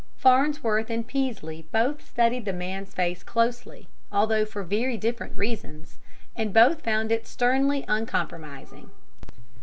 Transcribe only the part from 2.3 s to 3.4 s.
the man's face